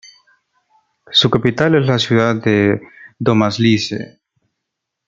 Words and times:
Su 1.11 1.29
capital 1.29 1.75
es 1.75 1.85
la 1.85 1.99
ciudad 1.99 2.35
de 2.37 2.81
Domažlice. 3.19 4.19